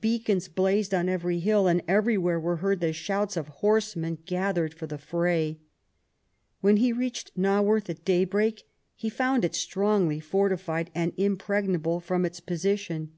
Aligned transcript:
Beacons 0.00 0.46
blazed 0.46 0.94
on 0.94 1.08
every 1.08 1.40
hill, 1.40 1.66
and 1.66 1.82
every 1.88 2.16
where 2.16 2.38
were 2.38 2.58
heard 2.58 2.78
the 2.78 2.92
shouts 2.92 3.36
of 3.36 3.48
horsemen 3.48 4.18
gathering 4.24 4.70
for 4.70 4.86
the 4.86 4.98
fray. 4.98 5.58
When 6.60 6.76
he 6.76 6.92
reached 6.92 7.32
Naworth, 7.34 7.90
at 7.90 8.04
daybreak, 8.04 8.68
he 8.94 9.08
found 9.10 9.44
it 9.44 9.56
strongly 9.56 10.20
fortified 10.20 10.92
and 10.94 11.12
impregnable 11.16 11.98
from 11.98 12.24
its 12.24 12.38
position. 12.38 13.14